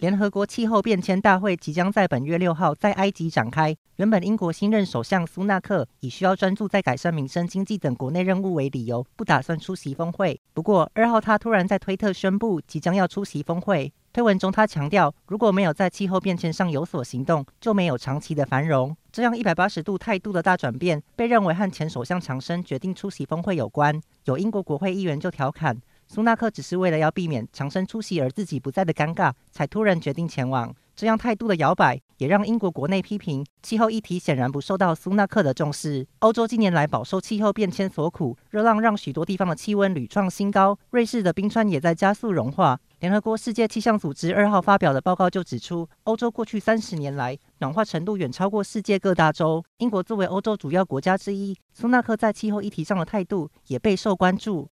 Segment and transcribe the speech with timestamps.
[0.00, 3.76] 联合国气候变迁大会即将在本月六号在埃及展开。
[3.96, 10.40] 原本英国新任首相苏纳克以需要专注在改善民生、经济等国内任务为理由，不打算出席峰会。
[10.54, 13.92] 不过二号他突然在推特宣布即将要出席峰会。
[14.12, 18.96] 推文中他强调，如果没有在气候变迁上有所行动，就没有长期的繁荣。
[19.12, 24.00] 这样一百八十度态度的大转变，被认为和前首相强生决定出席峰会有关。
[24.24, 25.76] 有英国国会议员就调侃。
[26.08, 30.74] 苏纳克只是为了要避免强生出席而自己不在的尴尬，才突然决定前往。
[30.96, 36.04] 这样态度的摇摆，也让英国国内批评气候议题显然不受到苏纳克的重视。
[36.20, 42.80] 欧洲近年来饱受气候变迁所苦，热浪让许多地方的气温屡创新高，瑞士的冰川也在加速融化。
[42.98, 49.62] 联合国世界气象组织二号发表的报告就指出，欧洲过去三十年来暖化程度远超过世界各大洲。
[49.76, 54.66] 英国作为欧洲主要国家之一，苏纳克在气候议题上的态度也备受关注。